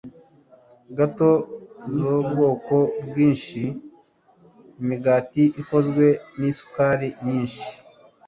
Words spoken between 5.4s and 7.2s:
ikozwe nisukari